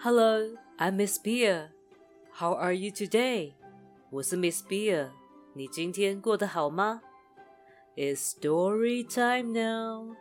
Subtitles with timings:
[0.00, 1.70] Hello, I'm Miss Beer.
[2.32, 3.54] How are you today?
[4.10, 5.10] 我是 Miss Beer。
[5.54, 7.02] 你今天过得好吗？
[7.96, 10.16] It's story time now.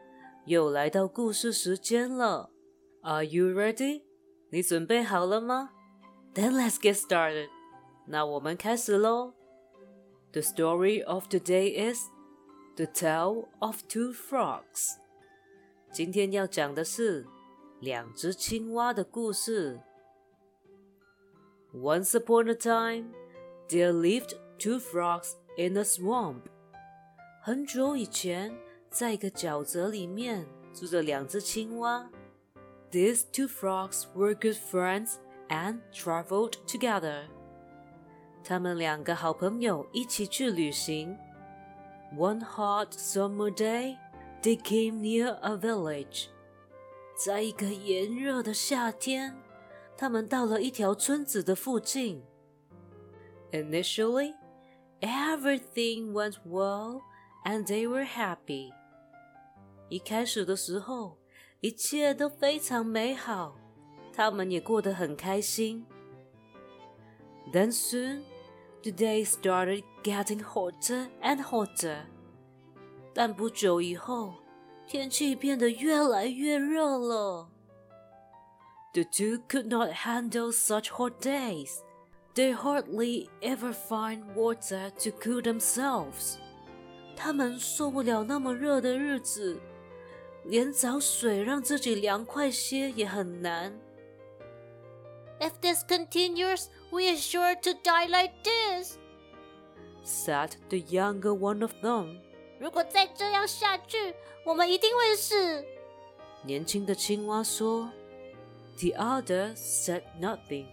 [0.45, 2.51] 又来到故事时间了。
[3.01, 4.03] Are you ready?
[4.51, 5.71] 你准备好了吗？
[6.33, 7.49] Then let's get started.
[8.07, 9.33] 那我们开始喽。
[10.31, 12.07] The story of the day is
[12.75, 14.97] The Tale of Two Frogs.
[15.91, 17.25] 今天要讲的是
[17.79, 19.79] 两只青蛙的故事。
[21.73, 23.11] Once upon a time,
[23.67, 26.41] there lived two frogs in a swamp.
[27.41, 28.55] 很久以前，
[28.89, 32.09] 在一个沼泽里面住着两只青蛙。
[32.91, 35.15] These two frogs were good friends
[35.49, 37.23] and traveled together.
[38.43, 41.17] 他们两个好朋友一起去旅行。
[42.15, 43.97] One hot summer day,
[44.43, 46.27] they came near a village.
[47.17, 49.35] 在一个炎热的夏天，
[49.97, 52.23] 他们到了一条村子的附近。
[53.51, 54.33] Initially,
[55.01, 57.01] everything went well
[57.45, 58.71] and they were happy.
[59.89, 61.17] 一开始的时候，
[61.59, 63.55] 一切都非常美好，
[64.11, 65.85] 他们也过得很开心。
[67.51, 68.23] Then soon,
[68.81, 72.05] the day started getting hotter and hotter.
[73.13, 74.33] 但不久以后，
[74.87, 77.49] 天气变得越来越热了。
[78.93, 81.79] The two could not handle such hot days.
[82.35, 86.37] They hardly ever find water to cool themselves.
[87.15, 89.59] 他们受不了那么热的日子，
[90.45, 93.73] 连找水让自己凉快些也很难。
[95.39, 98.97] If this continues, we are sure to die like this,
[100.03, 102.19] said the younger one of them.
[102.59, 104.13] 如果再这样下去，
[104.45, 105.65] 我们一定会死。
[106.43, 107.89] 年轻的青蛙说。
[108.79, 110.65] The other said nothing.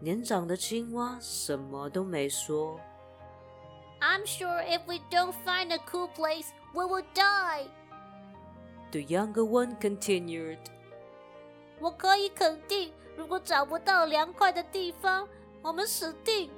[0.00, 2.80] 年长的青蛙什么都没说。
[4.00, 7.68] I'm sure if we don't find a cool place, we will die.
[8.90, 10.58] The younger one continued.
[11.78, 15.28] 我可以肯定，如果找不到凉快的地方，
[15.62, 16.50] 我们死定。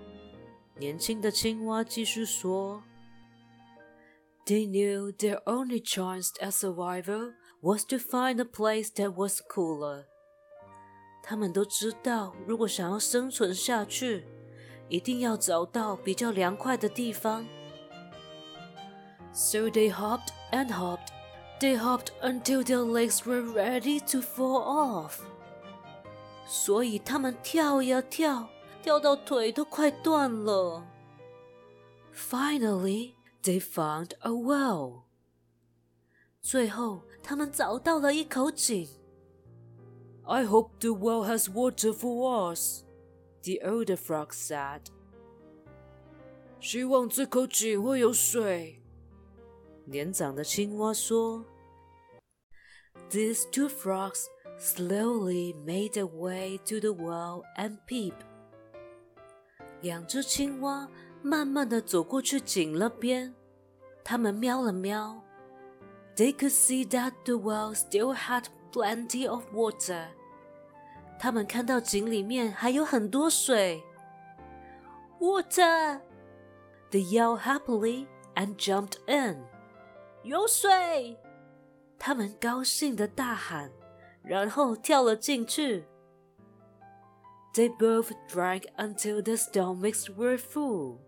[0.77, 2.83] 年轻的青蛙继续说。
[4.51, 10.05] they knew their only chance at survival was to find a place that was cooler.
[11.23, 14.25] 他们都知道，如果想要生存下去，
[14.89, 17.45] 一定要找到比较凉快的地方。
[19.33, 21.09] So they hopped and hopped.
[21.59, 25.21] They hopped until their legs were ready to fall off.
[26.47, 28.49] 所以他们跳呀跳，
[28.83, 30.87] 跳到腿都快断了。
[32.15, 35.03] Finally, they found a well.
[36.41, 38.89] 最后，他们找到了一口井。
[40.25, 42.83] I hope the well has water for us,
[43.43, 44.83] the older frog said.
[46.61, 48.83] 希望这口井会有水。
[49.85, 51.45] 年长的青蛙说。
[53.11, 54.27] These two frogs
[54.59, 58.15] slowly made their way to the well and peep.
[59.81, 60.89] 两只青蛙
[61.23, 63.35] 慢慢的走过去井那边，
[64.05, 65.23] 他们瞄了瞄。
[66.17, 70.07] They could see that the well still had plenty of water.
[71.19, 73.83] 他们看到井里面还有很多水。
[75.19, 76.01] Water!
[76.91, 79.43] They yelled happily and jumped in.
[80.23, 81.19] 有水！
[81.99, 83.73] 他们高兴的大喊，
[84.23, 85.87] 然后跳了进去。
[87.55, 90.99] They both drank until their stomachs were full.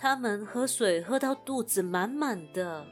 [0.00, 2.86] 他们喝水喝到肚子满满的。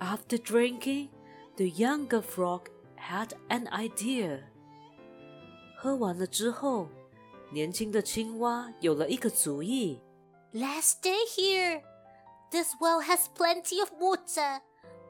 [0.00, 1.08] After drinking,
[1.56, 2.66] the younger frog
[2.98, 4.42] had an idea.
[5.78, 6.88] 喝完了之后，
[7.52, 10.00] 年轻的青蛙有了一个主意。
[10.52, 11.82] Let's stay here.
[12.50, 14.60] This well has plenty of water.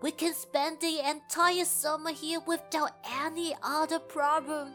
[0.00, 4.72] We can spend the entire summer here without any other problem.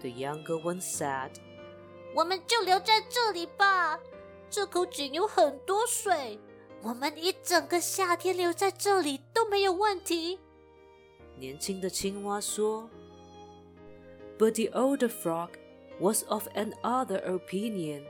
[0.00, 1.30] The younger one said.
[2.14, 3.98] 我们就留在这里吧。
[4.50, 6.38] 这口井有很多水，
[6.82, 10.38] 我们一整个夏天留在这里都没有问题。
[11.38, 12.88] 年轻的青蛙说。
[14.38, 15.50] But the older frog
[15.98, 18.04] was of another opinion.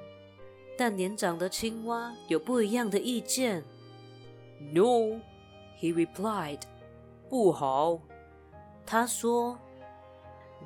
[0.77, 3.65] 但年长的青蛙有不一样的意见。
[4.73, 5.21] No,
[5.81, 6.63] he replied.
[7.29, 8.01] 不好，
[8.85, 9.59] 他说。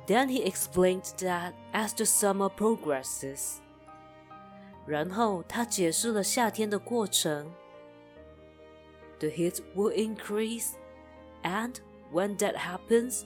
[0.07, 3.57] Then he explained that as the summer progresses.
[4.86, 7.52] 然后他解释了夏天的过程。
[9.18, 10.72] The heat will increase,
[11.42, 11.74] and
[12.12, 13.24] when that happens,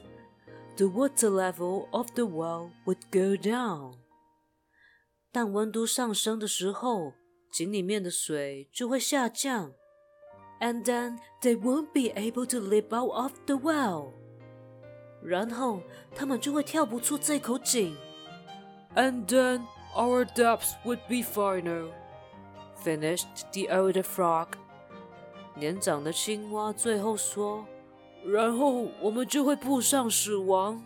[0.76, 3.96] the water level of the well would go down.
[5.32, 7.12] 当温度上升的时候，
[7.52, 9.72] 井里面的水就会下降。
[10.60, 14.12] And then they won't be able to leap out of the well.
[15.22, 15.82] 然后
[16.14, 17.96] 他们就会跳不出这口井。
[18.94, 19.62] And then
[19.95, 21.91] our depths would be final.
[22.83, 24.49] Finished the older frog.
[25.55, 30.85] 年长的青蛙最后说：“然后我们就会步上死亡。”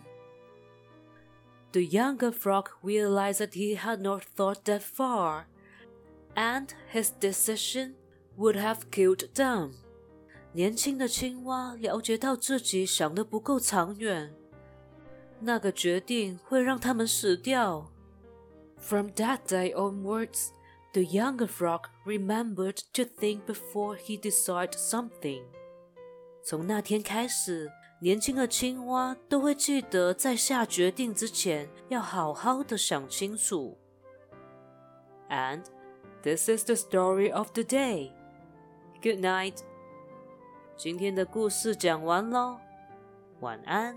[1.72, 5.44] The younger frog realized that he had not thought that far,
[6.34, 7.94] and his decision
[8.36, 9.72] would have killed them.
[10.52, 14.34] 年轻的青蛙了解到自己想的不够长远，
[15.40, 17.90] 那个决定会让他们死掉。
[18.78, 20.52] From that day onwards,
[20.92, 25.42] the younger frog remembered to think before he decided something.
[26.42, 27.70] 从那天开始，
[28.00, 33.78] 年轻的青蛙都会记得在下决定之前要好好的想清楚。
[35.28, 35.64] And
[36.22, 38.12] this is the story of the day.
[39.02, 39.58] Good night.
[40.76, 42.58] 今天的故事讲完喽，
[43.40, 43.96] 晚安。